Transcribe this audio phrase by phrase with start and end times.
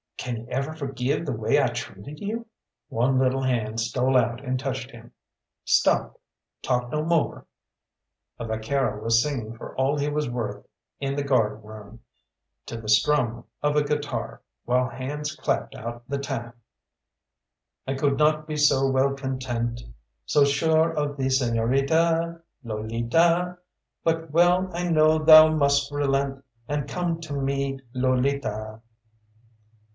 [0.17, 2.45] Can you ever forgive the way I treated you?"
[2.89, 5.11] One little hand stole out and touched him:
[5.63, 6.19] "Stop
[6.61, 7.45] talk no more."
[8.39, 10.65] A vaquero was singing for all he was worth
[10.99, 12.01] in the guardroom,
[12.67, 16.53] to the strum of a guitar, while hands clapped out the time
[17.87, 19.81] "I could not be so well content,
[20.25, 23.57] So sure of thee, Señorita, Lolita;
[24.03, 28.81] But well I know thou must relent And come to me, Lolita!"